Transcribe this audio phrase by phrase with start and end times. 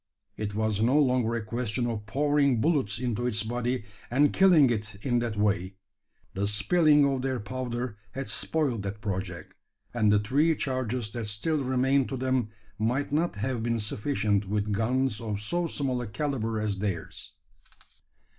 [0.35, 4.95] It was no longer a question of pouring bullets into its body, and killing it
[5.05, 5.75] in that way.
[6.33, 9.53] The spilling of their powder had spoiled that project;
[9.93, 14.71] and the three charges that still remained to them might not have been sufficient with
[14.71, 17.33] guns of so small a calibre as theirs.